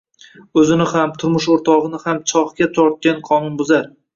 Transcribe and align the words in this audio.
Ўзини 0.59 0.87
ҳам 0.93 1.09
турмуш 1.23 1.45
ўртоғини 1.57 1.97
ҳам 2.07 2.17
“чоҳ”га 2.33 2.67
тортган 2.79 3.17
қонунбузар 3.33 3.85